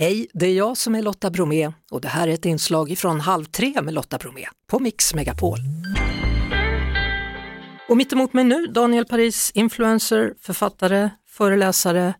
Hej, 0.00 0.26
det 0.34 0.46
är 0.46 0.54
jag 0.54 0.76
som 0.76 0.94
är 0.94 1.02
Lotta 1.02 1.30
Bromé 1.30 1.72
och 1.90 2.00
det 2.00 2.08
här 2.08 2.28
är 2.28 2.32
ett 2.32 2.44
inslag 2.44 2.98
från 2.98 3.20
Halv 3.20 3.44
tre 3.44 3.82
med 3.82 3.94
Lotta 3.94 4.18
Bromé 4.18 4.46
på 4.70 4.78
Mix 4.78 5.14
Megapol. 5.14 5.58
Och 7.88 7.96
mitt 7.96 8.12
emot 8.12 8.32
mig 8.32 8.44
nu, 8.44 8.66
Daniel 8.66 9.04
Paris, 9.04 9.50
influencer, 9.54 10.34
författare, 10.40 11.10
föreläsare, 11.28 12.14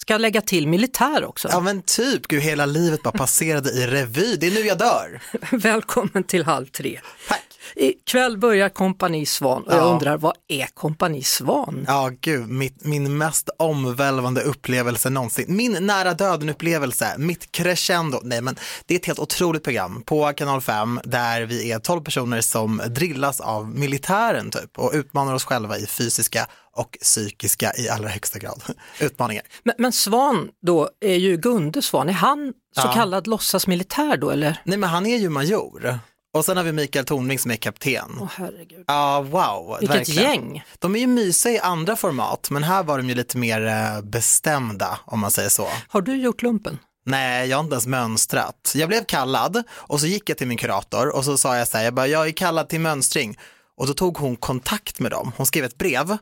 ska 0.00 0.14
jag 0.14 0.20
lägga 0.20 0.40
till 0.40 0.68
militär 0.68 1.24
också. 1.24 1.48
Ja 1.52 1.60
men 1.60 1.82
typ, 1.82 2.28
gud 2.28 2.42
hela 2.42 2.66
livet 2.66 3.02
bara 3.02 3.18
passerade 3.18 3.70
i 3.70 3.86
revy, 3.86 4.36
det 4.36 4.46
är 4.46 4.50
nu 4.50 4.60
jag 4.60 4.78
dör. 4.78 5.22
Välkommen 5.56 6.24
till 6.24 6.44
Halv 6.44 6.66
tre. 6.66 7.00
Tack. 7.28 7.47
Ikväll 7.76 8.38
börjar 8.38 8.68
Kompani 8.68 9.26
Svan 9.26 9.62
och 9.62 9.72
jag 9.72 9.78
Ja. 9.78 9.82
undrar 9.84 10.16
vad 10.18 10.32
är 10.48 10.66
Kompani 10.74 11.22
Svan? 11.22 11.84
Ja 11.86 12.10
gud, 12.20 12.48
mitt, 12.48 12.84
min 12.84 13.18
mest 13.18 13.50
omvälvande 13.58 14.40
upplevelse 14.42 15.10
någonsin. 15.10 15.44
Min 15.56 15.76
nära 15.86 16.14
döden 16.14 16.48
upplevelse, 16.48 17.14
mitt 17.18 17.52
crescendo. 17.52 18.20
Nej 18.22 18.40
men 18.40 18.56
det 18.86 18.94
är 18.94 18.98
ett 18.98 19.06
helt 19.06 19.18
otroligt 19.18 19.64
program 19.64 20.02
på 20.06 20.32
kanal 20.36 20.60
5 20.60 21.00
där 21.04 21.42
vi 21.42 21.72
är 21.72 21.78
12 21.78 22.00
personer 22.02 22.40
som 22.40 22.82
drillas 22.88 23.40
av 23.40 23.68
militären 23.78 24.50
typ 24.50 24.78
och 24.78 24.90
utmanar 24.94 25.34
oss 25.34 25.44
själva 25.44 25.78
i 25.78 25.86
fysiska 25.86 26.46
och 26.72 26.98
psykiska 27.02 27.72
i 27.78 27.88
allra 27.88 28.08
högsta 28.08 28.38
grad 28.38 28.62
utmaningar. 29.00 29.42
Men, 29.62 29.74
men 29.78 29.92
Svan 29.92 30.48
då 30.66 30.90
är 31.00 31.14
ju 31.16 31.36
Gunde 31.36 31.82
Svan, 31.82 32.08
är 32.08 32.12
han 32.12 32.52
så 32.76 32.82
Ja. 32.86 32.92
kallad 32.92 33.26
låtsasmilitär 33.26 34.16
då 34.16 34.30
eller? 34.30 34.60
Nej 34.64 34.78
men 34.78 34.90
han 34.90 35.06
är 35.06 35.16
ju 35.16 35.28
major 35.28 35.98
och 36.34 36.44
sen 36.44 36.56
har 36.56 36.64
vi 36.64 36.72
Mikael 36.72 37.04
Tornving 37.04 37.38
som 37.38 37.50
är 37.50 37.56
kapten. 37.56 38.18
Åh 38.20 38.28
herregud. 38.36 38.84
Ja, 38.86 39.22
wow. 39.22 39.76
Vilket 39.80 39.96
verkligen. 39.96 40.24
gäng! 40.24 40.64
De 40.78 40.94
är 40.94 40.98
ju 40.98 41.06
mysiga 41.06 41.52
i 41.52 41.58
andra 41.58 41.96
format, 41.96 42.50
men 42.50 42.62
här 42.62 42.82
var 42.82 42.98
de 42.98 43.08
ju 43.08 43.14
lite 43.14 43.38
mer 43.38 43.66
eh, 43.66 44.02
bestämda 44.02 44.98
om 45.04 45.20
man 45.20 45.30
säger 45.30 45.48
så. 45.48 45.68
Har 45.88 46.00
du 46.00 46.16
gjort 46.16 46.42
lumpen? 46.42 46.78
Nej, 47.06 47.48
jag 47.48 47.56
har 47.56 47.64
inte 47.64 47.74
ens 47.74 47.86
mönstrat. 47.86 48.72
Jag 48.74 48.88
blev 48.88 49.04
kallad 49.04 49.62
och 49.70 50.00
så 50.00 50.06
gick 50.06 50.30
jag 50.30 50.38
till 50.38 50.46
min 50.46 50.58
kurator 50.58 51.16
och 51.16 51.24
så 51.24 51.38
sa 51.38 51.56
jag 51.56 51.68
så 51.68 51.76
här, 51.76 51.84
jag 51.84 51.94
bara, 51.94 52.06
jag 52.06 52.26
är 52.26 52.32
kallad 52.32 52.68
till 52.68 52.80
mönstring. 52.80 53.38
Och 53.76 53.86
då 53.86 53.94
tog 53.94 54.16
hon 54.16 54.36
kontakt 54.36 55.00
med 55.00 55.10
dem. 55.10 55.32
Hon 55.36 55.46
skrev 55.46 55.64
ett 55.64 55.78
brev 55.78 56.16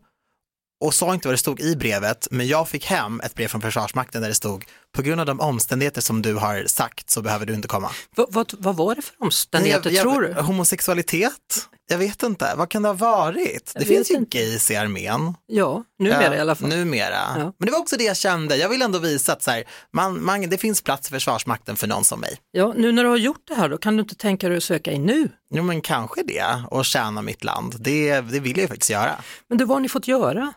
och 0.81 0.95
sa 0.95 1.15
inte 1.15 1.29
vad 1.29 1.35
det 1.35 1.39
stod 1.39 1.61
i 1.61 1.77
brevet, 1.77 2.29
men 2.31 2.47
jag 2.49 2.69
fick 2.69 2.85
hem 2.87 3.21
ett 3.21 3.35
brev 3.35 3.49
från 3.49 3.61
Försvarsmakten 3.61 4.23
där 4.23 4.29
det 4.29 4.35
stod, 4.35 4.65
på 4.97 5.03
grund 5.03 5.21
av 5.21 5.27
de 5.27 5.41
omständigheter 5.41 6.01
som 6.01 6.23
du 6.23 6.35
har 6.35 6.65
sagt 6.67 7.11
så 7.11 7.23
behöver 7.23 7.47
du 7.47 7.55
inte 7.55 7.69
komma. 7.69 7.91
Vad, 8.17 8.27
vad, 8.33 8.53
vad 8.59 8.77
var 8.77 8.95
det 8.95 9.03
för 9.03 9.15
omständigheter 9.19 9.91
Jag- 9.91 9.97
jag- 9.97 10.03
tror 10.03 10.23
du? 10.23 10.33
Homosexualitet? 10.43 11.69
Jag 11.89 11.99
vet 11.99 12.23
inte, 12.23 12.55
vad 12.57 12.69
kan 12.69 12.83
det 12.83 12.89
ha 12.89 12.95
varit? 12.95 13.71
Det 13.75 13.81
Jag 13.81 13.87
finns 13.89 14.01
vet 14.01 14.11
ju 14.11 14.15
inte. 14.15 14.39
gays 14.39 14.71
i 14.71 14.77
armén. 14.77 15.35
Ja, 15.47 15.85
numera 15.99 16.37
i 16.37 16.41
alla 16.41 16.55
fall. 16.55 16.69
Numera. 16.69 17.11
Ja. 17.37 17.53
Men 17.59 17.67
det 17.67 17.71
var 17.73 17.79
också 17.79 17.97
det 17.97 18.05
jag 18.05 18.17
kände. 18.17 18.57
Jag 18.57 18.69
vill 18.69 18.83
ändå 18.83 18.99
visa 18.99 19.33
att 19.33 19.43
så 19.43 19.51
här, 19.51 19.65
man, 19.93 20.25
man, 20.25 20.41
det 20.49 20.59
finns 20.59 20.83
plats 20.83 21.09
i 21.09 21.11
Försvarsmakten 21.11 21.77
för 21.77 21.87
någon 21.87 22.05
som 22.05 22.21
mig. 22.21 22.37
Ja, 22.51 22.73
nu 22.77 22.93
när 22.93 23.03
du 23.03 23.09
har 23.09 23.17
gjort 23.17 23.43
det 23.49 23.55
här 23.55 23.69
då, 23.69 23.79
kan 23.79 23.97
du 23.97 24.03
inte 24.03 24.15
tänka 24.15 24.49
dig 24.49 24.57
att 24.57 24.63
söka 24.65 24.93
in 24.93 25.05
nu? 25.07 25.29
Jo 25.55 25.63
men 25.63 25.81
kanske 25.81 26.23
det, 26.23 26.63
och 26.71 26.85
tjäna 26.85 27.23
mitt 27.23 27.45
land. 27.45 27.75
Det, 27.79 28.21
det 28.21 28.41
vill 28.41 28.57
jag 28.57 28.63
ju 28.63 28.69
faktiskt 28.69 28.91
göra. 28.91 29.17
Men 29.49 29.59
du, 29.59 29.65
vad 29.65 29.77
har 29.77 29.81
ni 29.83 29.89
fått 29.89 30.09
göra? 30.09 30.53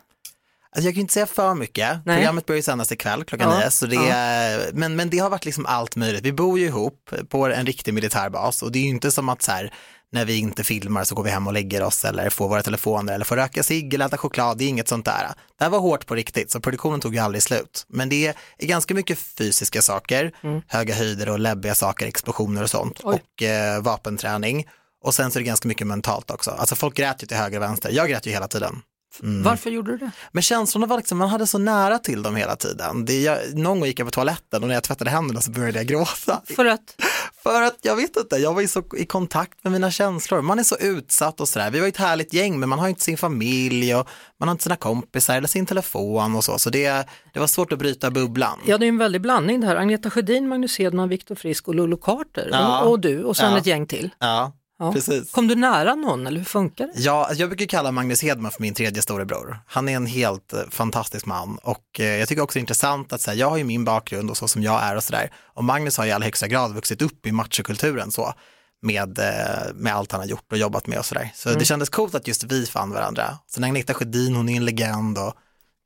Alltså 0.76 0.88
jag 0.88 0.94
kan 0.94 1.00
inte 1.00 1.14
säga 1.14 1.26
för 1.26 1.54
mycket. 1.54 1.98
Nej. 2.04 2.16
Programmet 2.16 2.46
börjar 2.46 2.56
ju 2.56 2.62
sändas 2.62 2.92
ikväll 2.92 3.24
klockan 3.24 3.50
Ja, 3.50 3.58
nio. 3.58 3.70
Så 3.70 3.86
det 3.86 4.08
är, 4.10 4.70
men, 4.72 4.96
men 4.96 5.10
det 5.10 5.18
har 5.18 5.30
varit 5.30 5.44
liksom 5.44 5.66
allt 5.66 5.96
möjligt. 5.96 6.24
Vi 6.24 6.32
bor 6.32 6.58
ju 6.58 6.66
ihop 6.66 7.10
på 7.28 7.46
en 7.46 7.66
riktig 7.66 7.94
militärbas 7.94 8.62
och 8.62 8.72
det 8.72 8.78
är 8.78 8.82
ju 8.82 8.88
inte 8.88 9.10
som 9.10 9.28
att 9.28 9.42
så 9.42 9.52
här, 9.52 9.74
när 10.12 10.24
vi 10.24 10.38
inte 10.38 10.64
filmar 10.64 11.04
så 11.04 11.14
går 11.14 11.22
vi 11.22 11.30
hem 11.30 11.46
och 11.46 11.52
lägger 11.52 11.82
oss 11.82 12.04
eller 12.04 12.30
får 12.30 12.48
våra 12.48 12.62
telefoner 12.62 13.14
eller 13.14 13.24
får 13.24 13.36
röka 13.36 13.62
cigg 13.62 13.94
eller 13.94 14.06
äta 14.06 14.16
choklad. 14.16 14.58
Det 14.58 14.64
är 14.64 14.68
inget 14.68 14.88
sånt 14.88 15.04
där. 15.04 15.28
Det 15.58 15.64
här 15.64 15.70
var 15.70 15.78
hårt 15.78 16.06
på 16.06 16.14
riktigt 16.14 16.50
så 16.50 16.60
produktionen 16.60 17.00
tog 17.00 17.14
ju 17.14 17.20
aldrig 17.20 17.42
slut. 17.42 17.86
Men 17.88 18.08
det 18.08 18.26
är 18.26 18.34
ganska 18.66 18.94
mycket 18.94 19.18
fysiska 19.18 19.82
saker, 19.82 20.32
höga 20.66 20.94
höjder 20.94 21.28
och 21.28 21.38
läbbiga 21.38 21.74
saker, 21.74 22.06
explosioner 22.06 22.62
och 22.62 22.70
sånt 22.70 23.00
Oj. 23.02 23.14
och 23.36 23.42
eh, 23.42 23.82
vapenträning. 23.82 24.66
Och 25.04 25.14
sen 25.14 25.30
så 25.30 25.38
är 25.38 25.40
det 25.40 25.46
ganska 25.46 25.68
mycket 25.68 25.86
mentalt 25.86 26.30
också. 26.30 26.50
Alltså 26.50 26.76
folk 26.76 26.96
grät 26.96 27.22
ju 27.22 27.26
till 27.26 27.36
höger 27.36 27.58
och 27.58 27.62
vänster. 27.62 27.90
Jag 27.90 28.08
grät 28.08 28.26
ju 28.26 28.30
hela 28.30 28.48
tiden. 28.48 28.82
Mm. 29.22 29.42
Varför 29.42 29.70
gjorde 29.70 29.90
du 29.92 29.96
det? 29.98 30.10
Men 30.32 30.42
känslorna 30.42 30.86
var 30.86 30.96
liksom, 30.96 31.18
man 31.18 31.28
hade 31.28 31.46
så 31.46 31.58
nära 31.58 31.98
till 31.98 32.22
dem 32.22 32.36
hela 32.36 32.56
tiden. 32.56 33.04
Det, 33.04 33.20
jag, 33.22 33.38
någon 33.58 33.80
gång 33.80 33.86
gick 33.86 33.98
jag 34.00 34.06
på 34.06 34.10
toaletten 34.10 34.62
och 34.62 34.68
när 34.68 34.74
jag 34.74 34.82
tvättade 34.84 35.10
händerna 35.10 35.40
så 35.40 35.50
började 35.50 35.78
jag 35.78 35.86
gråta. 35.86 36.40
För 36.56 36.64
att, 36.66 36.96
För 37.42 37.62
att 37.62 37.76
jag 37.82 37.96
vet 37.96 38.16
inte, 38.16 38.36
jag 38.36 38.54
var 38.54 38.60
ju 38.60 38.68
så 38.68 38.82
i 38.96 39.06
kontakt 39.06 39.64
med 39.64 39.72
mina 39.72 39.90
känslor. 39.90 40.42
Man 40.42 40.58
är 40.58 40.62
så 40.62 40.76
utsatt 40.76 41.40
och 41.40 41.48
sådär. 41.48 41.70
Vi 41.70 41.78
var 41.78 41.86
ju 41.86 41.88
ett 41.90 41.96
härligt 41.96 42.32
gäng 42.34 42.60
men 42.60 42.68
man 42.68 42.78
har 42.78 42.86
ju 42.86 42.90
inte 42.90 43.02
sin 43.04 43.16
familj 43.16 43.94
och 43.94 44.08
man 44.40 44.48
har 44.48 44.52
inte 44.54 44.62
sina 44.64 44.76
kompisar 44.76 45.36
eller 45.36 45.48
sin 45.48 45.66
telefon 45.66 46.36
och 46.36 46.44
så. 46.44 46.58
Så 46.58 46.70
det, 46.70 47.06
det 47.32 47.40
var 47.40 47.46
svårt 47.46 47.72
att 47.72 47.78
bryta 47.78 48.10
bubblan. 48.10 48.58
ja 48.66 48.78
det 48.78 48.86
är 48.86 48.88
en 48.88 48.98
väldig 48.98 49.20
blandning 49.20 49.60
det 49.60 49.66
här. 49.66 49.76
Agneta 49.76 50.10
Sjödin, 50.10 50.48
Magnus 50.48 50.78
Hedman, 50.78 51.08
Viktor 51.08 51.34
Frisk 51.34 51.68
och 51.68 51.74
Lollo 51.74 51.96
Carter 51.96 52.48
Ja. 52.52 52.80
och, 52.82 52.90
och 52.90 53.00
du 53.00 53.24
och 53.24 53.36
sen 53.36 53.52
Ja. 53.52 53.58
ett 53.58 53.66
gäng 53.66 53.86
till. 53.86 54.10
Ja, 54.18 54.52
Ja. 54.80 54.92
precis. 54.92 55.30
Kom 55.30 55.48
du 55.48 55.54
nära 55.54 55.94
någon 55.94 56.26
eller 56.26 56.38
hur 56.38 56.44
funkar 56.44 56.86
det? 56.86 56.92
Ja, 56.96 57.30
jag 57.34 57.48
brukar 57.48 57.66
kalla 57.66 57.92
Magnus 57.92 58.22
Hedman 58.22 58.52
för 58.52 58.62
min 58.62 58.74
tredje 58.74 59.02
storebror. 59.02 59.58
Han 59.66 59.88
är 59.88 59.96
en 59.96 60.06
helt 60.06 60.52
eh, 60.52 60.60
fantastisk 60.70 61.26
man 61.26 61.58
och 61.62 62.00
eh, 62.00 62.06
jag 62.06 62.28
tycker 62.28 62.42
också 62.42 62.56
det 62.56 62.58
är 62.58 62.60
intressant 62.60 63.12
att 63.12 63.20
säga, 63.20 63.34
jag 63.34 63.50
har 63.50 63.56
ju 63.56 63.64
min 63.64 63.84
bakgrund 63.84 64.30
och 64.30 64.36
så 64.36 64.48
som 64.48 64.62
jag 64.62 64.82
är 64.82 64.96
och 64.96 65.04
sådär. 65.04 65.32
Och 65.54 65.64
Magnus 65.64 65.98
har 65.98 66.06
i 66.06 66.12
allra 66.12 66.24
högsta 66.24 66.48
grad 66.48 66.74
vuxit 66.74 67.02
upp 67.02 67.26
i 67.26 67.32
machokulturen 67.32 68.10
så 68.10 68.34
med, 68.82 69.18
eh, 69.18 69.74
med 69.74 69.94
allt 69.94 70.12
han 70.12 70.20
har 70.20 70.28
gjort 70.28 70.52
och 70.52 70.58
jobbat 70.58 70.86
med 70.86 70.98
och 70.98 71.06
sådär. 71.06 71.32
Så 71.34 71.48
det 71.48 71.64
kändes 71.64 71.88
coolt 71.88 72.14
att 72.14 72.28
just 72.28 72.44
vi 72.44 72.66
fann 72.66 72.90
varandra. 72.90 73.38
Sen 73.46 73.64
Agneta 73.64 73.94
Sjödin, 73.94 74.34
hon 74.34 74.48
är 74.48 74.56
en 74.56 74.64
legend 74.64 75.18
och 75.18 75.34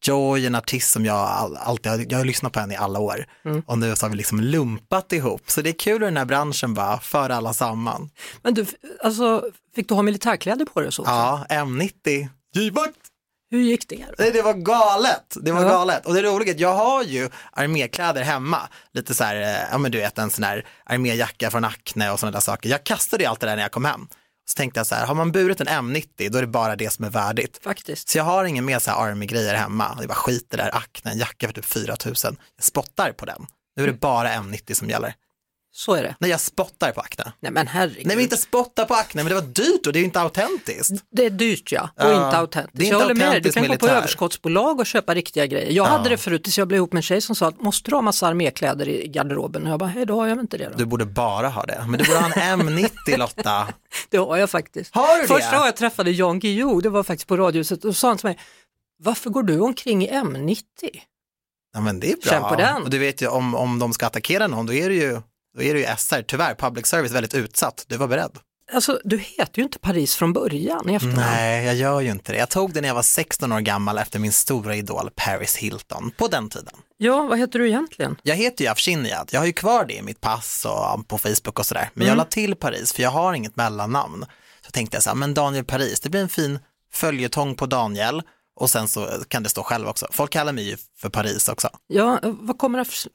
Joy, 0.08 0.46
en 0.46 0.54
artist 0.54 0.90
som 0.90 1.04
jag 1.04 1.16
all, 1.16 1.56
alltid 1.56 1.92
har, 1.92 2.06
jag 2.08 2.18
har 2.18 2.24
lyssnat 2.24 2.52
på 2.52 2.60
henne 2.60 2.74
i 2.74 2.76
alla 2.76 2.98
år. 2.98 3.26
Och 3.66 3.78
nu 3.78 3.96
så 3.96 4.04
har 4.06 4.10
vi 4.10 4.16
liksom 4.16 4.40
lumpat 4.40 5.12
ihop. 5.12 5.42
Så 5.50 5.62
det 5.62 5.70
är 5.70 5.78
kul 5.78 5.92
hur 5.98 6.06
den 6.06 6.16
här 6.16 6.24
branschen 6.24 6.74
bara 6.74 7.00
för 7.00 7.30
alla 7.30 7.52
samman. 7.52 8.10
Men 8.42 8.54
du, 8.54 8.66
alltså, 9.04 9.44
fick 9.74 9.88
du 9.88 9.94
ha 9.94 10.02
militärkläder 10.02 10.64
på 10.64 10.80
dig 10.80 10.86
och 10.86 10.94
så? 10.94 11.02
Ja, 11.06 11.46
M90, 11.48 12.28
givakt! 12.54 12.98
Hur 13.50 13.60
gick 13.60 13.88
det? 13.88 14.04
Nej, 14.18 14.30
det 14.30 14.42
var 14.42 14.54
galet. 14.54 15.36
Det 15.42 15.52
var 15.52 15.62
Ja. 15.62 15.68
galet. 15.68 16.06
Och 16.06 16.14
det 16.14 16.22
roliga 16.22 16.50
är 16.50 16.54
att 16.54 16.60
jag 16.60 16.74
har 16.74 17.02
ju 17.02 17.28
armékläder 17.52 18.22
hemma. 18.22 18.58
Lite 18.92 19.14
så 19.14 19.24
här, 19.24 19.36
eh, 19.42 19.68
ja 19.70 19.78
men 19.78 19.90
du 19.92 19.98
vet 19.98 20.18
en 20.18 20.30
sån 20.30 20.44
här 20.44 20.66
arméjacka 20.84 21.50
från 21.50 21.64
Acne 21.64 22.10
och 22.10 22.20
sådana 22.20 22.32
där 22.32 22.40
saker. 22.40 22.68
Jag 22.68 22.84
kastade 22.84 23.22
ju 23.22 23.28
allt 23.30 23.40
det 23.40 23.46
där 23.46 23.56
när 23.56 23.62
jag 23.62 23.72
kom 23.72 23.84
hem. 23.84 24.06
Så 24.44 24.56
tänkte 24.56 24.80
jag 24.80 24.86
så 24.86 24.94
här, 24.94 25.06
har 25.06 25.14
man 25.14 25.32
burit 25.32 25.60
en 25.60 25.68
M90 25.68 26.30
då 26.30 26.38
är 26.38 26.42
det 26.42 26.48
bara 26.48 26.76
det 26.76 26.90
som 26.90 27.04
är 27.04 27.10
värdigt. 27.10 27.60
Faktiskt. 27.62 28.08
Så 28.08 28.18
jag 28.18 28.24
har 28.24 28.44
ingen 28.44 28.64
mer 28.64 28.78
så 28.78 28.90
här 28.90 28.98
army-grejer 28.98 29.54
hemma. 29.54 29.98
Det 30.00 30.06
bara 30.06 30.14
skit 30.14 30.46
det 30.50 30.56
där 30.56 30.76
Acne, 30.76 31.10
en 31.10 31.18
jacka 31.18 31.46
för 31.46 31.54
typ 31.54 31.64
4 31.64 31.96
000. 32.06 32.14
Jag 32.24 32.36
spottar 32.60 33.12
på 33.12 33.26
den. 33.26 33.46
Nu 33.76 33.82
är 33.82 33.86
det 33.86 33.92
bara 33.92 34.28
M90 34.28 34.74
som 34.74 34.90
gäller. 34.90 35.14
Så 35.76 35.94
är 35.94 36.02
det. 36.02 36.16
Nej, 36.18 36.30
jag 36.30 36.40
spottar 36.40 36.92
på 36.92 37.00
Acne. 37.00 37.32
Nej 37.40 37.52
men 37.52 37.66
herregud. 37.66 38.06
Nej, 38.06 38.16
men 38.16 38.22
inte 38.22 38.36
spotta 38.36 38.84
på 38.84 38.94
Acne, 38.94 39.22
men 39.22 39.28
det 39.28 39.34
var 39.34 39.46
dyrt 39.46 39.86
och 39.86 39.92
det 39.92 39.98
är 39.98 40.04
inte 40.04 40.20
autentiskt. 40.20 41.04
Det 41.10 41.26
är 41.26 41.30
dyrt 41.30 41.72
ja, 41.72 41.82
och 41.82 42.04
Ja, 42.04 42.26
inte 42.26 42.38
autentiskt. 42.38 42.76
det 42.76 42.82
är 42.82 42.84
inte 42.84 42.94
jag 42.94 43.00
håller 43.00 43.14
med 43.14 43.30
dig, 43.32 43.40
du 43.40 43.52
kan 43.52 43.68
gå 43.68 43.76
på 43.76 43.88
överskottsbolag 43.88 44.80
och 44.80 44.86
köpa 44.86 45.14
riktiga 45.14 45.46
grejer. 45.46 45.70
Jag 45.70 45.84
hade 45.84 46.08
det 46.08 46.16
förut 46.16 46.44
tills 46.44 46.58
jag 46.58 46.68
blev 46.68 46.76
ihop 46.76 46.92
med 46.92 46.98
en 46.98 47.02
tjej 47.02 47.20
som 47.20 47.36
sa 47.36 47.48
att 47.48 47.60
måste 47.60 47.90
du 47.90 47.96
ha 47.96 48.02
massa 48.02 48.26
armékläder 48.26 48.88
i 48.88 49.08
garderoben? 49.08 49.66
Och 49.66 49.72
jag 49.72 49.78
bara, 49.78 49.88
hej 49.88 50.06
då 50.06 50.20
har 50.20 50.26
jag 50.26 50.40
inte 50.40 50.58
det 50.58 50.68
då. 50.68 50.78
Du 50.78 50.84
borde 50.84 51.06
bara 51.06 51.48
ha 51.48 51.66
det. 51.66 51.84
Men 51.88 51.98
du 51.98 52.04
borde 52.04 52.18
ha 52.18 52.32
en 52.32 52.60
M90 52.60 53.16
Lotta. 53.18 53.68
Det 54.10 54.16
har 54.16 54.36
jag 54.36 54.50
faktiskt. 54.50 54.94
Har 54.94 55.16
du 55.16 55.22
det? 55.22 55.28
Första 55.28 55.50
gången 55.50 55.66
jag 55.66 55.76
träffade 55.76 56.10
Jan 56.10 56.38
Guillou, 56.38 56.80
det 56.80 56.88
var 56.88 57.02
faktiskt 57.02 57.28
på 57.28 57.36
Radiohuset, 57.36 57.84
och 57.84 57.96
sa 57.96 58.08
han 58.08 58.18
till 58.18 58.26
mig, 58.26 58.38
varför 58.98 59.30
går 59.30 59.42
du 59.42 59.60
omkring 59.60 60.04
i 60.04 60.10
M90? 60.10 60.62
Ja 61.74 61.80
men 61.80 62.00
det 62.00 62.12
är 62.12 62.16
bra. 62.16 62.30
Känn 62.30 62.42
på 62.42 62.56
den. 62.56 62.82
Och 62.82 62.90
du 62.90 62.98
vet 62.98 63.22
ju 63.22 63.28
om, 63.28 63.54
om 63.54 63.78
de 63.78 63.92
ska 63.92 64.06
attackera 64.06 64.46
någon 64.46 64.66
då 64.66 64.72
är 64.72 64.88
det 64.88 64.94
ju, 64.94 65.20
då 65.54 65.62
är 65.62 65.74
det 65.74 65.80
ju 65.80 65.86
SR, 65.96 66.22
tyvärr, 66.22 66.54
public 66.54 66.86
service 66.86 67.12
väldigt 67.12 67.34
utsatt. 67.34 67.84
Du 67.88 67.96
var 67.96 68.08
beredd. 68.08 68.38
Alltså 68.72 69.00
du 69.04 69.18
heter 69.18 69.58
ju 69.58 69.62
inte 69.62 69.78
Paris 69.78 70.16
från 70.16 70.32
början 70.32 70.90
i 70.90 70.94
efternamn. 70.94 71.20
Nej, 71.20 71.64
jag 71.66 71.74
gör 71.74 72.00
ju 72.00 72.10
inte 72.10 72.32
det. 72.32 72.38
Jag 72.38 72.50
tog 72.50 72.72
det 72.72 72.80
när 72.80 72.88
jag 72.88 72.94
var 72.94 73.02
16 73.02 73.52
år 73.52 73.60
gammal 73.60 73.98
efter 73.98 74.18
min 74.18 74.32
stora 74.32 74.76
idol 74.76 75.10
Paris 75.16 75.56
Hilton 75.56 76.10
på 76.18 76.28
den 76.28 76.48
tiden. 76.50 76.74
Ja, 76.96 77.22
vad 77.22 77.38
heter 77.38 77.58
du 77.58 77.68
egentligen? 77.68 78.16
Jag 78.22 78.36
heter 78.36 78.64
ju 78.64 78.70
Afshinjad, 78.70 79.28
jag 79.32 79.40
har 79.40 79.46
ju 79.46 79.52
kvar 79.52 79.84
det 79.84 79.94
i 79.94 80.02
mitt 80.02 80.20
pass 80.20 80.64
och 80.68 81.08
på 81.08 81.18
Facebook 81.18 81.58
och 81.58 81.66
sådär. 81.66 81.90
Men 81.94 82.02
Mm. 82.02 82.08
jag 82.08 82.16
la 82.16 82.24
till 82.30 82.54
Paris 82.56 82.92
för 82.92 83.02
jag 83.02 83.10
har 83.10 83.34
inget 83.34 83.56
mellannamn. 83.56 84.24
Så 84.64 84.70
tänkte 84.70 84.96
jag 84.96 85.02
så 85.02 85.10
här, 85.10 85.14
men 85.16 85.34
Daniel 85.34 85.64
Paris, 85.64 86.00
det 86.00 86.08
blir 86.10 86.20
en 86.20 86.28
fin 86.28 86.58
följetong 86.92 87.54
på 87.54 87.66
Daniel 87.66 88.22
och 88.60 88.70
sen 88.70 88.88
så 88.88 89.08
kan 89.28 89.42
det 89.42 89.48
stå 89.48 89.62
själv 89.62 89.88
också. 89.88 90.06
Folk 90.10 90.30
kallar 90.32 90.52
mig 90.52 90.64
ju 90.68 90.76
för 90.98 91.08
Paris 91.08 91.48
också. 91.48 91.68
Ja, 91.86 92.20
vad 92.22 92.58
kommer 92.58 92.78
af, 92.78 93.06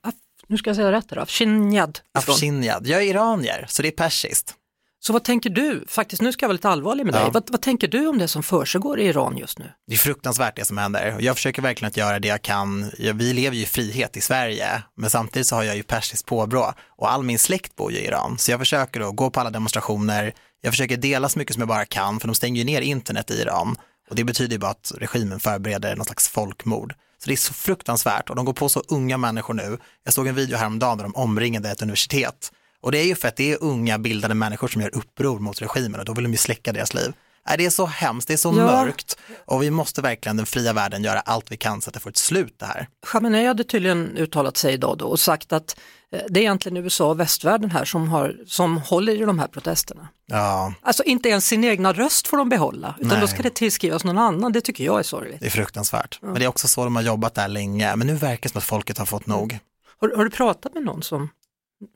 nu 0.50 0.58
ska 0.58 0.70
jag 0.70 0.78
säga 0.78 0.92
rätt 0.92 1.12
här 1.12 1.18
Afshinjad 1.18 2.88
jag 2.88 3.02
är 3.02 3.08
iranier 3.08 3.66
så 3.70 3.82
det 3.82 3.88
är 3.88 3.92
persiskt. 3.92 4.56
Så 5.02 5.14
vad 5.14 5.24
tänker 5.24 5.50
du, 5.50 5.86
faktiskt 5.88 6.22
nu 6.22 6.32
ska 6.32 6.44
jag 6.44 6.48
vara 6.48 6.54
lite 6.54 6.70
allvarlig 6.70 7.06
med 7.06 7.14
dig, 7.14 7.22
Ja. 7.24 7.30
vad, 7.30 7.50
vad 7.52 7.62
tänker 7.62 7.88
du 7.88 8.08
om 8.08 8.18
det 8.18 8.28
som 8.28 8.44
försiggår 8.44 9.00
i 9.00 9.08
Iran 9.08 9.38
just 9.38 9.60
nu? 9.60 9.72
Det 9.88 9.94
är 9.94 9.98
fruktansvärt 9.98 10.56
det 10.56 10.66
som 10.66 10.78
händer. 10.78 11.18
Jag 11.20 11.36
försöker 11.36 11.62
verkligen 11.62 11.88
att 11.90 11.98
göra 11.98 12.20
det 12.20 12.28
jag 12.28 12.42
kan. 12.42 12.92
Vi 12.98 13.34
lever 13.34 13.56
ju 13.58 13.64
i 13.64 13.66
frihet 13.66 14.18
i 14.18 14.22
Sverige, 14.22 14.84
men 14.98 15.10
samtidigt 15.10 15.48
så 15.48 15.56
har 15.56 15.64
jag 15.64 15.76
ju 15.76 15.84
persiskt 15.84 16.26
påbrå 16.26 16.74
och 16.98 17.12
all 17.12 17.24
min 17.24 17.40
släkt 17.40 17.76
bor 17.76 17.92
ju 17.92 17.98
i 17.98 18.06
Iran. 18.06 18.38
Så 18.38 18.52
jag 18.52 18.60
försöker 18.60 19.00
då 19.00 19.12
gå 19.12 19.30
på 19.30 19.40
alla 19.40 19.50
demonstrationer, 19.50 20.34
jag 20.62 20.74
försöker 20.74 20.98
dela 20.98 21.30
så 21.30 21.40
mycket 21.40 21.54
som 21.54 21.62
jag 21.62 21.68
bara 21.68 21.86
kan, 21.86 22.20
för 22.20 22.28
de 22.28 22.36
stänger 22.36 22.60
ju 22.60 22.66
ner 22.66 22.82
internet 22.82 23.32
i 23.32 23.42
Iran. 23.42 23.76
Och 24.10 24.16
det 24.16 24.24
betyder 24.24 24.52
ju 24.52 24.60
bara 24.60 24.72
att 24.72 24.92
regimen 24.98 25.40
förbereder 25.40 25.96
någon 25.96 26.06
slags 26.06 26.30
folkmord. 26.30 26.94
Så 27.24 27.30
det 27.30 27.34
är 27.34 27.38
så 27.38 27.54
fruktansvärt 27.54 28.30
och 28.30 28.36
de 28.36 28.46
går 28.46 28.54
på 28.54 28.70
så 28.70 28.84
unga 28.88 29.18
människor 29.18 29.54
nu. 29.54 29.78
Jag 30.04 30.14
såg 30.14 30.28
en 30.28 30.36
video 30.36 30.58
häromdagen 30.58 30.98
där 30.98 31.04
de 31.04 31.16
omringade 31.16 31.72
ett 31.72 31.82
universitet 31.82 32.52
och 32.82 32.92
det 32.92 33.00
är 33.00 33.06
ju 33.06 33.16
för 33.16 33.28
att 33.28 33.36
det 33.36 33.52
är 33.52 33.64
unga 33.64 34.00
bildade 34.00 34.34
människor 34.34 34.68
som 34.68 34.82
gör 34.82 34.96
uppror 34.96 35.40
mot 35.40 35.62
regimen 35.62 36.00
och 36.00 36.06
då 36.06 36.14
vill 36.14 36.24
de 36.24 36.32
ju 36.32 36.38
släcka 36.38 36.74
deras 36.74 36.94
liv. 36.94 37.14
Det 37.58 37.66
är 37.66 37.70
så 37.70 37.86
hemskt, 37.86 38.28
det 38.28 38.34
är 38.34 38.38
så 38.38 38.50
ja. 38.50 38.66
mörkt 38.66 39.18
och 39.46 39.64
vi 39.64 39.72
måste 39.72 40.02
verkligen 40.02 40.38
den 40.38 40.46
fria 40.46 40.74
världen 40.74 41.04
göra 41.04 41.20
allt 41.20 41.52
vi 41.52 41.58
kan 41.58 41.82
så 41.82 41.90
att 41.90 41.94
det 41.94 42.00
får 42.00 42.10
ett 42.10 42.18
slut 42.18 42.56
det 42.60 42.66
här. 42.66 42.88
Khamenei 43.08 43.46
hade 43.46 43.64
tydligen 43.64 44.18
uttalat 44.18 44.58
sig 44.58 44.74
idag 44.74 44.98
då 44.98 45.06
och 45.06 45.20
sagt 45.20 45.54
att 45.54 45.80
eh, 46.12 46.22
det 46.30 46.40
är 46.40 46.42
egentligen 46.42 46.78
USA 46.78 47.10
och 47.10 47.20
västvärlden 47.20 47.72
här 47.72 47.86
som, 47.86 48.10
har, 48.10 48.36
som 48.48 48.78
håller 48.78 49.14
i 49.14 49.26
de 49.26 49.40
här 49.40 49.48
protesterna. 49.48 50.08
Ja. 50.26 50.74
Alltså 50.82 51.04
inte 51.04 51.30
ens 51.30 51.46
sin 51.46 51.64
egna 51.64 51.94
röst 51.94 52.28
får 52.28 52.38
de 52.38 52.50
behålla, 52.50 52.96
utan 52.98 53.10
Nej. 53.10 53.22
då 53.22 53.28
ska 53.28 53.44
det 53.44 53.50
tillskrivas 53.50 54.04
någon 54.04 54.18
annan. 54.18 54.52
Det 54.52 54.62
tycker 54.62 54.84
jag 54.84 55.00
är 55.00 55.04
sorgligt. 55.04 55.40
Det 55.40 55.46
är 55.46 55.50
fruktansvärt. 55.50 56.20
Ja. 56.22 56.28
Men 56.28 56.40
det 56.40 56.46
är 56.46 56.48
också 56.48 56.68
så 56.68 56.84
de 56.84 56.96
har 56.96 57.04
jobbat 57.04 57.36
där 57.36 57.48
länge, 57.48 57.96
men 57.96 58.08
nu 58.08 58.16
verkar 58.16 58.44
det 58.44 58.50
som 58.50 58.58
att 58.58 58.64
folket 58.64 58.98
har 58.98 59.06
fått 59.06 59.28
nog. 59.28 59.60
Har, 60.02 60.14
har 60.16 60.24
du 60.24 60.30
pratat 60.30 60.74
med 60.74 60.84
någon 60.84 61.04
som 61.04 61.30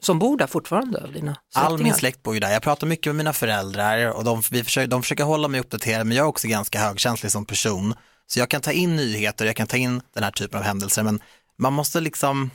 som 0.02 0.20
bor 0.20 0.38
där 0.38 0.48
fortfarande? 0.48 1.10
Dina 1.14 1.38
All 1.54 1.84
min 1.84 1.94
släkt 1.94 2.24
bor 2.24 2.34
ju 2.34 2.40
där. 2.40 2.52
Jag 2.52 2.62
pratar 2.62 2.88
mycket 2.88 3.06
med 3.06 3.16
mina 3.16 3.34
föräldrar 3.34 4.12
och 4.12 4.24
de, 4.24 4.42
vi 4.52 4.64
försöker, 4.64 4.88
de 4.88 5.02
försöker 5.02 5.24
hålla 5.24 5.48
mig 5.48 5.60
uppdaterad 5.60 6.08
men 6.08 6.18
jag 6.18 6.24
är 6.24 6.28
också 6.28 6.48
ganska 6.48 6.80
högkänslig 6.80 7.32
som 7.32 7.46
person. 7.46 7.96
Så 8.28 8.40
jag 8.40 8.50
kan 8.50 8.62
ta 8.62 8.72
in 8.72 8.96
nyheter, 8.96 9.46
jag 9.46 9.56
kan 9.56 9.68
ta 9.68 9.78
in 9.78 10.02
den 10.14 10.24
här 10.24 10.32
typen 10.32 10.60
av 10.60 10.66
händelser 10.66 11.04
men 11.04 11.20
man 11.58 11.74
måste 11.74 12.00
liksom 12.00 12.50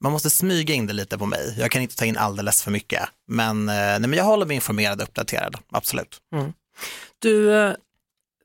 man 0.00 0.12
måste 0.12 0.30
smyga 0.30 0.74
in 0.74 0.86
det 0.86 0.92
lite 0.92 1.18
på 1.18 1.26
mig. 1.26 1.54
Jag 1.58 1.70
kan 1.70 1.82
inte 1.82 1.96
ta 1.96 2.04
in 2.04 2.16
alldeles 2.16 2.62
för 2.62 2.70
mycket. 2.70 3.02
Men, 3.28 3.68
eh, 3.68 3.74
nej, 3.74 4.00
men 4.00 4.12
jag 4.12 4.24
håller 4.24 4.46
mig 4.46 4.54
informerad 4.54 5.00
och 5.00 5.08
uppdaterad, 5.08 5.56
absolut. 5.70 6.20
Mm. 6.34 6.52
Du, 7.18 7.54
eh, 7.54 7.74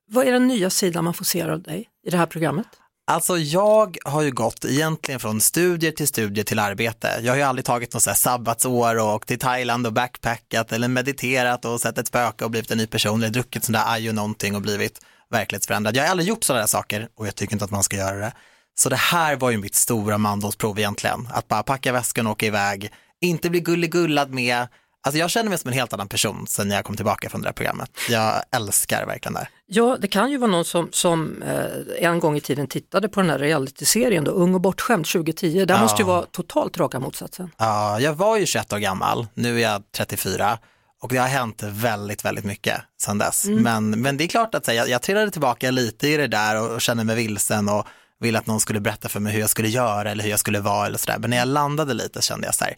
vad 0.07 0.27
är 0.27 0.31
den 0.31 0.47
nya 0.47 0.69
sidan 0.69 1.03
man 1.03 1.13
får 1.13 1.25
se 1.25 1.41
av 1.41 1.61
dig 1.61 1.89
i 2.05 2.09
det 2.09 2.17
här 2.17 2.25
programmet? 2.25 2.67
Alltså 3.09 3.37
jag 3.37 3.97
har 4.05 4.21
ju 4.21 4.31
gått 4.31 4.65
egentligen 4.65 5.19
från 5.19 5.41
studier 5.41 5.91
till 5.91 6.07
studier 6.07 6.43
till 6.45 6.59
arbete. 6.59 7.19
Jag 7.23 7.31
har 7.31 7.37
ju 7.37 7.43
aldrig 7.43 7.65
tagit 7.65 7.93
något 7.93 8.03
så 8.03 8.09
här 8.09 8.17
sabbatsår 8.17 8.99
och 8.99 9.13
åkt 9.15 9.27
till 9.27 9.39
Thailand 9.39 9.87
och 9.87 9.93
backpackat 9.93 10.71
eller 10.71 10.87
mediterat 10.87 11.65
och 11.65 11.81
sett 11.81 11.97
ett 11.97 12.07
spöke 12.07 12.45
och 12.45 12.51
blivit 12.51 12.71
en 12.71 12.77
ny 12.77 12.87
person 12.87 13.21
eller 13.21 13.33
druckit 13.33 13.63
sån 13.63 13.73
där 13.73 13.83
ajo 13.93 14.11
någonting 14.11 14.55
och 14.55 14.61
blivit 14.61 14.99
verklighetsförändrad. 15.31 15.95
Jag 15.95 16.03
har 16.03 16.09
aldrig 16.09 16.29
gjort 16.29 16.43
sådana 16.43 16.61
där 16.61 16.67
saker 16.67 17.07
och 17.17 17.27
jag 17.27 17.35
tycker 17.35 17.53
inte 17.53 17.65
att 17.65 17.71
man 17.71 17.83
ska 17.83 17.97
göra 17.97 18.15
det. 18.15 18.33
Så 18.75 18.89
det 18.89 18.95
här 18.95 19.35
var 19.35 19.51
ju 19.51 19.57
mitt 19.57 19.75
stora 19.75 20.17
mandomsprov 20.17 20.79
egentligen, 20.79 21.27
att 21.33 21.47
bara 21.47 21.63
packa 21.63 21.91
väskan 21.91 22.27
och 22.27 22.31
åka 22.31 22.45
iväg, 22.45 22.91
inte 23.21 23.49
bli 23.49 23.59
gulligullad 23.59 24.33
med 24.33 24.67
Alltså 25.01 25.19
jag 25.19 25.29
känner 25.29 25.49
mig 25.49 25.57
som 25.57 25.67
en 25.67 25.73
helt 25.73 25.93
annan 25.93 26.07
person 26.07 26.47
sen 26.47 26.71
jag 26.71 26.85
kom 26.85 26.95
tillbaka 26.95 27.29
från 27.29 27.41
det 27.41 27.47
här 27.47 27.53
programmet. 27.53 27.91
Jag 28.09 28.43
älskar 28.51 29.05
verkligen 29.05 29.33
det. 29.33 29.47
Ja, 29.65 29.97
det 30.01 30.07
kan 30.07 30.31
ju 30.31 30.37
vara 30.37 30.51
någon 30.51 30.65
som, 30.65 30.89
som 30.91 31.41
eh, 31.41 32.05
en 32.09 32.19
gång 32.19 32.37
i 32.37 32.41
tiden 32.41 32.67
tittade 32.67 33.09
på 33.09 33.21
den 33.21 33.29
här 33.29 33.39
realityserien 33.39 34.23
då, 34.23 34.31
Ung 34.31 34.55
och 34.55 34.61
bortskämd 34.61 35.05
2010. 35.05 35.65
Det 35.65 35.73
ja. 35.73 35.81
måste 35.81 36.01
ju 36.01 36.05
vara 36.05 36.25
totalt 36.31 36.77
raka 36.77 36.99
motsatsen. 36.99 37.51
Ja, 37.57 37.99
jag 37.99 38.13
var 38.13 38.37
ju 38.37 38.45
21 38.45 38.73
år 38.73 38.77
gammal, 38.77 39.27
nu 39.33 39.57
är 39.57 39.71
jag 39.71 39.83
34 39.97 40.57
och 41.01 41.09
det 41.09 41.17
har 41.17 41.27
hänt 41.27 41.63
väldigt, 41.63 42.25
väldigt 42.25 42.45
mycket 42.45 42.81
sedan 43.01 43.17
dess. 43.17 43.45
Mm. 43.45 43.63
Men, 43.63 44.01
men 44.01 44.17
det 44.17 44.23
är 44.23 44.27
klart 44.27 44.55
att 44.55 44.67
här, 44.67 44.73
jag, 44.73 44.89
jag 44.89 45.01
trillade 45.01 45.31
tillbaka 45.31 45.71
lite 45.71 46.07
i 46.07 46.17
det 46.17 46.27
där 46.27 46.61
och, 46.61 46.71
och 46.71 46.81
kände 46.81 47.03
mig 47.03 47.15
vilsen 47.15 47.69
och 47.69 47.87
ville 48.19 48.39
att 48.39 48.47
någon 48.47 48.59
skulle 48.59 48.79
berätta 48.79 49.09
för 49.09 49.19
mig 49.19 49.33
hur 49.33 49.39
jag 49.39 49.49
skulle 49.49 49.69
göra 49.69 50.11
eller 50.11 50.23
hur 50.23 50.31
jag 50.31 50.39
skulle 50.39 50.59
vara 50.59 50.85
eller 50.85 50.97
sådär. 50.97 51.17
Men 51.19 51.29
när 51.29 51.37
jag 51.37 51.47
landade 51.47 51.93
lite 51.93 52.21
kände 52.21 52.47
jag 52.47 52.55
så 52.55 52.65
här, 52.65 52.77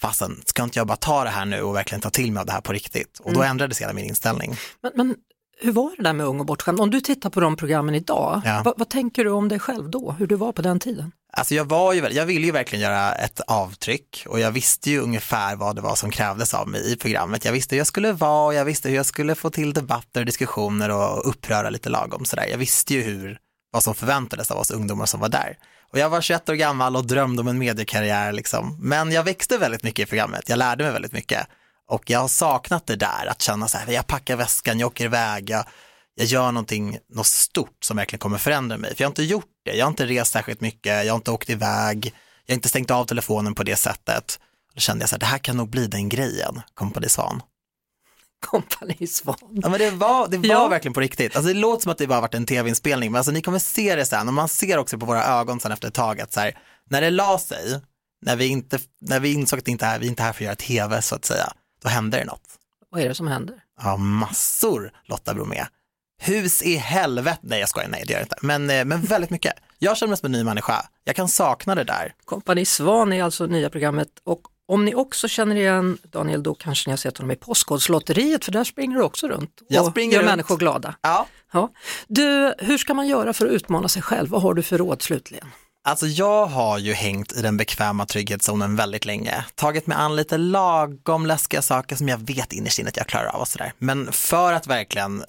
fasen, 0.00 0.42
ska 0.46 0.62
inte 0.62 0.78
jag 0.78 0.86
bara 0.86 0.96
ta 0.96 1.24
det 1.24 1.30
här 1.30 1.44
nu 1.44 1.62
och 1.62 1.74
verkligen 1.74 2.00
ta 2.00 2.10
till 2.10 2.32
mig 2.32 2.40
av 2.40 2.46
det 2.46 2.52
här 2.52 2.60
på 2.60 2.72
riktigt? 2.72 3.18
Och 3.18 3.32
då 3.32 3.40
mm. 3.40 3.50
ändrades 3.50 3.80
hela 3.80 3.92
min 3.92 4.04
inställning. 4.04 4.56
Men, 4.82 4.92
men, 4.94 5.14
hur 5.60 5.72
var 5.72 5.92
det 5.96 6.02
där 6.02 6.12
med 6.12 6.26
Ung 6.26 6.40
och 6.40 6.46
bortskämd? 6.46 6.80
Om 6.80 6.90
du 6.90 7.00
tittar 7.00 7.30
på 7.30 7.40
de 7.40 7.56
programmen 7.56 7.94
idag, 7.94 8.42
ja. 8.44 8.62
vad, 8.64 8.74
vad, 8.78 8.88
tänker 8.88 9.24
du 9.24 9.30
om 9.30 9.48
dig 9.48 9.58
själv 9.58 9.90
då, 9.90 10.12
hur 10.18 10.26
du 10.26 10.34
var 10.34 10.52
på 10.52 10.62
den 10.62 10.80
tiden? 10.80 11.12
Alltså 11.32 11.54
jag, 11.54 11.64
var 11.64 11.92
ju, 11.92 12.08
jag 12.08 12.26
ville 12.26 12.46
ju 12.46 12.52
verkligen 12.52 12.82
göra 12.82 13.12
ett 13.12 13.40
avtryck 13.40 14.24
och 14.28 14.40
jag 14.40 14.50
visste 14.50 14.90
ju 14.90 15.00
ungefär 15.00 15.56
vad 15.56 15.76
det 15.76 15.82
var 15.82 15.94
som 15.94 16.10
krävdes 16.10 16.54
av 16.54 16.68
mig 16.68 16.92
i 16.92 16.96
programmet. 16.96 17.44
Jag 17.44 17.52
visste 17.52 17.74
hur 17.74 17.80
jag 17.80 17.86
skulle 17.86 18.12
vara 18.12 18.46
och 18.46 18.54
jag 18.54 18.64
visste 18.64 18.88
hur 18.88 18.96
jag 18.96 19.06
skulle 19.06 19.34
få 19.34 19.50
till 19.50 19.72
debatter, 19.72 20.24
diskussioner 20.24 20.90
och 20.90 21.28
uppröra 21.28 21.70
lite 21.70 21.88
lagom 21.88 22.24
sådär. 22.24 22.46
Jag 22.50 22.58
visste 22.58 22.94
ju 22.94 23.02
hur, 23.02 23.38
vad 23.72 23.82
som 23.82 23.94
förväntades 23.94 24.50
av 24.50 24.58
oss 24.58 24.70
ungdomar 24.70 25.06
som 25.06 25.20
var 25.20 25.28
där. 25.28 25.56
Och 25.92 25.98
jag 25.98 26.10
var 26.10 26.20
21 26.20 26.48
år 26.48 26.54
gammal 26.54 26.96
och 26.96 27.06
drömde 27.06 27.42
om 27.42 27.48
en 27.48 27.58
mediekarriär 27.58 28.32
liksom. 28.32 28.76
Men 28.80 29.12
jag 29.12 29.24
växte 29.24 29.58
väldigt 29.58 29.82
mycket 29.82 30.02
i 30.02 30.06
programmet, 30.06 30.48
jag 30.48 30.58
lärde 30.58 30.84
mig 30.84 30.92
väldigt 30.92 31.12
mycket. 31.12 31.46
Och 31.88 32.10
jag 32.10 32.20
har 32.20 32.28
saknat 32.28 32.86
det 32.86 32.96
där, 32.96 33.26
att 33.26 33.42
känna 33.42 33.68
så 33.68 33.78
här, 33.78 33.92
jag 33.92 34.06
packar 34.06 34.36
väskan, 34.36 34.78
jag 34.78 34.86
åker 34.86 35.04
iväg, 35.04 35.50
jag, 35.50 35.64
jag 36.14 36.26
gör 36.26 36.52
någonting, 36.52 36.98
något 37.14 37.26
stort 37.26 37.84
som 37.84 37.96
verkligen 37.96 38.20
kommer 38.20 38.38
förändra 38.38 38.78
mig. 38.78 38.94
För 38.94 39.02
jag 39.02 39.06
har 39.06 39.10
inte 39.10 39.22
gjort 39.22 39.50
det, 39.64 39.76
jag 39.76 39.86
har 39.86 39.90
inte 39.90 40.06
rest 40.06 40.32
särskilt 40.32 40.60
mycket, 40.60 41.06
jag 41.06 41.12
har 41.12 41.16
inte 41.16 41.30
åkt 41.30 41.50
iväg, 41.50 42.14
jag 42.46 42.52
har 42.52 42.56
inte 42.56 42.68
stängt 42.68 42.90
av 42.90 43.04
telefonen 43.04 43.54
på 43.54 43.62
det 43.62 43.76
sättet. 43.76 44.40
Då 44.74 44.80
kände 44.80 45.02
jag 45.02 45.08
så 45.08 45.14
här, 45.14 45.20
det 45.20 45.26
här 45.26 45.38
kan 45.38 45.56
nog 45.56 45.70
bli 45.70 45.86
den 45.86 46.08
grejen, 46.08 46.60
Kompani 46.74 47.08
Svan. 47.08 47.42
Kompani 48.46 49.06
Svan. 49.06 49.36
Ja, 49.50 49.68
men 49.68 49.78
det 49.78 49.90
var, 49.90 50.28
det 50.28 50.38
var 50.38 50.46
ja. 50.46 50.68
verkligen 50.68 50.92
på 50.92 51.00
riktigt. 51.00 51.36
Alltså, 51.36 51.52
det 51.52 51.58
låter 51.58 51.82
som 51.82 51.92
att 51.92 51.98
det 51.98 52.06
bara 52.06 52.20
varit 52.20 52.34
en 52.34 52.46
tv-inspelning, 52.46 53.12
men 53.12 53.18
alltså, 53.18 53.32
ni 53.32 53.42
kommer 53.42 53.58
se 53.58 53.96
det 53.96 54.04
sen 54.04 54.28
och 54.28 54.34
man 54.34 54.48
ser 54.48 54.78
också 54.78 54.98
på 54.98 55.06
våra 55.06 55.24
ögon 55.24 55.60
sen 55.60 55.72
efter 55.72 55.88
ett 55.88 55.94
tag 55.94 56.20
att 56.20 56.32
så 56.32 56.40
här, 56.40 56.58
när 56.90 57.00
det 57.00 57.10
la 57.10 57.38
sig, 57.38 57.80
när 58.22 58.36
vi, 58.36 58.46
inte, 58.46 58.78
när 59.00 59.20
vi 59.20 59.32
insåg 59.32 59.58
att 59.58 59.64
det 59.64 59.70
inte 59.70 59.86
är, 59.86 59.98
vi 59.98 60.06
inte 60.06 60.22
är 60.22 60.24
här 60.24 60.32
för 60.32 60.44
att 60.44 60.46
göra 60.46 60.56
tv 60.56 61.02
så 61.02 61.14
att 61.14 61.24
säga, 61.24 61.52
då 61.82 61.88
hände 61.88 62.18
det 62.18 62.24
något. 62.24 62.48
Vad 62.90 63.00
är 63.02 63.08
det 63.08 63.14
som 63.14 63.26
händer? 63.28 63.56
Ja, 63.82 63.96
massor 63.96 64.92
Lotta 65.04 65.34
Bromé. 65.34 65.64
Hus 66.20 66.62
i 66.62 66.76
helvete, 66.76 67.38
nej 67.42 67.60
jag 67.60 67.68
skojar, 67.68 67.88
nej 67.88 68.04
det 68.06 68.12
gör 68.12 68.20
jag 68.20 68.24
inte, 68.24 68.36
men, 68.42 68.70
eh, 68.70 68.84
men 68.84 69.00
väldigt 69.02 69.30
mycket. 69.30 69.54
Jag 69.78 69.96
känner 69.96 70.08
mig 70.08 70.18
som 70.18 70.26
en 70.26 70.32
ny 70.32 70.44
människa, 70.44 70.86
jag 71.04 71.16
kan 71.16 71.28
sakna 71.28 71.74
det 71.74 71.84
där. 71.84 72.14
Kompani 72.24 72.64
Svan 72.64 73.12
är 73.12 73.22
alltså 73.22 73.46
nya 73.46 73.70
programmet 73.70 74.08
och 74.24 74.40
om 74.68 74.84
ni 74.84 74.94
också 74.94 75.28
känner 75.28 75.56
igen 75.56 75.98
Daniel, 76.02 76.42
då 76.42 76.54
kanske 76.54 76.88
ni 76.88 76.92
har 76.92 76.96
sett 76.96 77.18
honom 77.18 77.30
i 77.30 77.36
Postkodlotteriet, 77.36 78.44
för 78.44 78.52
där 78.52 78.64
springer 78.64 78.96
du 78.96 79.02
också 79.02 79.28
runt 79.28 79.60
och 79.60 79.66
jag 79.68 79.90
springer 79.90 80.12
gör 80.12 80.20
runt. 80.20 80.30
människor 80.30 80.56
glada. 80.56 80.94
Ja. 81.02 81.26
ja. 81.52 81.70
Du, 82.08 82.54
hur 82.58 82.78
ska 82.78 82.94
man 82.94 83.08
göra 83.08 83.32
för 83.32 83.46
att 83.46 83.52
utmana 83.52 83.88
sig 83.88 84.02
själv? 84.02 84.28
Vad 84.28 84.42
har 84.42 84.54
du 84.54 84.62
för 84.62 84.78
råd 84.78 85.02
slutligen? 85.02 85.48
Alltså 85.84 86.06
jag 86.06 86.46
har 86.46 86.78
ju 86.78 86.92
hängt 86.92 87.32
i 87.32 87.42
den 87.42 87.56
bekväma 87.56 88.06
trygghetszonen 88.06 88.76
väldigt 88.76 89.04
länge, 89.04 89.44
tagit 89.54 89.86
mig 89.86 89.96
an 89.96 90.16
lite 90.16 90.38
lagom 90.38 91.26
läskiga 91.26 91.62
saker 91.62 91.96
som 91.96 92.08
jag 92.08 92.18
vet 92.18 92.52
innerst 92.52 92.78
inne 92.78 92.88
att 92.88 92.96
jag 92.96 93.06
klarar 93.06 93.26
av 93.26 93.40
och 93.40 93.48
sådär. 93.48 93.72
Men 93.78 94.12
för 94.12 94.52
att 94.52 94.66
verkligen 94.66 95.24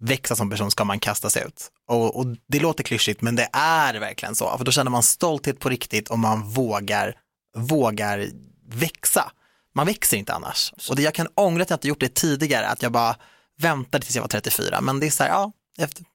växa 0.00 0.36
som 0.36 0.50
person 0.50 0.70
ska 0.70 0.84
man 0.84 1.00
kasta 1.00 1.30
sig 1.30 1.44
ut. 1.46 1.70
Och, 1.88 2.16
och, 2.16 2.26
det 2.48 2.60
låter 2.60 2.82
klyschigt 2.82 3.22
men 3.22 3.36
det 3.36 3.48
är 3.52 3.94
verkligen 3.94 4.34
så, 4.34 4.58
för 4.58 4.64
då 4.64 4.72
känner 4.72 4.90
man 4.90 5.02
stolthet 5.02 5.58
på 5.58 5.68
riktigt 5.68 6.08
och 6.08 6.18
man 6.18 6.50
vågar, 6.50 7.14
vågar 7.56 8.26
växa. 8.74 9.32
Man 9.74 9.86
växer 9.86 10.16
inte 10.16 10.34
annars. 10.34 10.72
Och 10.88 10.96
det, 10.96 11.02
jag 11.02 11.14
kan 11.14 11.28
ångra 11.34 11.62
att 11.62 11.70
jag 11.70 11.76
inte 11.76 11.88
gjort 11.88 12.00
det 12.00 12.14
tidigare, 12.14 12.68
att 12.68 12.82
jag 12.82 12.92
bara 12.92 13.16
väntade 13.58 14.04
tills 14.04 14.16
jag 14.16 14.22
var 14.22 14.28
34. 14.28 14.80
Men 14.80 15.00
det 15.00 15.06
är 15.06 15.10
så 15.10 15.22
här, 15.22 15.30
ja, 15.30 15.52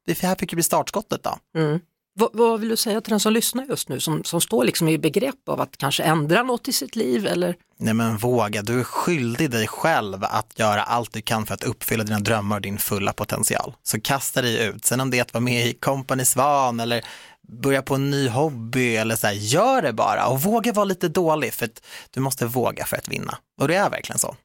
det 0.06 0.22
här 0.22 0.36
fick 0.36 0.52
ju 0.52 0.56
bli 0.56 0.64
startskottet 0.64 1.24
då. 1.24 1.38
Mm. 1.60 1.80
Vad, 2.18 2.30
vad, 2.34 2.60
vill 2.60 2.70
du 2.70 2.78
säga 2.78 3.02
till 3.02 3.12
den 3.12 3.20
som 3.20 3.34
lyssnar 3.34 3.66
just 3.66 3.90
nu, 3.90 4.00
som, 4.00 4.24
som 4.24 4.42
står 4.42 4.64
liksom 4.64 4.88
i 4.88 4.98
begrepp 4.98 5.50
av 5.50 5.62
att 5.62 5.78
kanske 5.78 6.04
ändra 6.04 6.44
något 6.44 6.68
i 6.68 6.74
sitt 6.74 6.96
liv? 6.96 7.28
Eller? 7.28 7.56
Nej 7.78 7.94
men 7.94 8.18
våga, 8.18 8.62
du 8.62 8.80
är 8.80 8.84
skyldig 8.84 9.52
dig 9.52 9.68
själv 9.68 10.24
att 10.24 10.60
göra 10.60 10.84
allt 10.84 11.14
du 11.14 11.22
kan 11.22 11.46
för 11.46 11.54
att 11.54 11.64
uppfylla 11.64 12.04
dina 12.04 12.20
drömmar 12.20 12.56
och 12.56 12.62
din 12.62 12.78
fulla 12.78 13.14
potential. 13.14 13.74
Så 13.84 14.02
kasta 14.02 14.42
dig 14.42 14.68
ut, 14.68 14.86
sen 14.86 15.00
om 15.00 15.10
det 15.10 15.18
är 15.18 15.22
att 15.22 15.34
vara 15.34 15.44
med 15.44 15.68
i 15.68 15.74
Company 15.74 16.26
Svan 16.26 16.80
eller 16.80 17.06
börja 17.48 17.82
på 17.82 17.96
en 17.96 18.10
ny 18.10 18.30
hobby 18.30 18.96
eller 18.96 19.16
så 19.16 19.28
här, 19.28 19.34
gör 19.34 19.82
det 19.82 19.94
bara 19.94 20.28
och 20.28 20.42
våga 20.42 20.74
vara 20.74 20.86
lite 20.86 21.08
dålig 21.08 21.54
för 21.54 21.66
att 21.66 21.86
du 22.10 22.20
måste 22.20 22.46
våga 22.46 22.86
för 22.86 22.98
att 22.98 23.08
vinna. 23.08 23.38
Och 23.62 23.68
det 23.68 23.76
är 23.76 23.90
verkligen 23.90 24.20
så. 24.20 24.36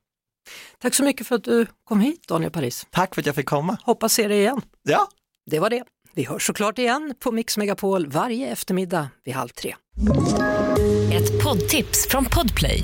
Tack 0.78 0.94
så 0.94 1.04
mycket 1.04 1.26
för 1.26 1.36
att 1.36 1.44
du 1.44 1.66
kom 1.84 2.00
hit 2.00 2.28
Daniel 2.28 2.50
Paris. 2.50 2.86
Tack 2.90 3.14
för 3.14 3.22
att 3.22 3.26
jag 3.26 3.34
fick 3.34 3.46
komma. 3.46 3.76
Hoppas 3.84 4.12
se 4.12 4.28
dig 4.28 4.38
igen. 4.38 4.60
Ja. 4.82 5.08
Det 5.46 5.58
var 5.58 5.70
det. 5.70 5.84
Vi 6.14 6.24
hörs 6.24 6.46
såklart 6.46 6.78
igen 6.78 7.14
på 7.18 7.32
Mix 7.32 7.56
Megapol 7.56 8.06
varje 8.06 8.52
eftermiddag 8.52 9.08
vid 9.24 9.34
halv 9.34 9.48
tre. 9.48 9.74
Ett 11.12 11.42
poddtips 11.42 12.08
från 12.08 12.24
Podplay. 12.24 12.82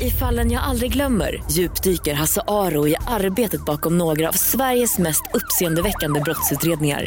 I 0.00 0.10
fallen 0.10 0.50
jag 0.50 0.62
aldrig 0.62 0.92
glömmer 0.92 1.42
djupdyker 1.50 2.14
Hasse 2.14 2.42
Aro 2.48 2.88
i 2.88 2.96
arbetet 3.06 3.64
bakom 3.64 3.98
några 3.98 4.28
av 4.28 4.32
Sveriges 4.32 4.98
mest 4.98 5.22
uppseendeväckande 5.34 6.20
brottsutredningar 6.20 7.06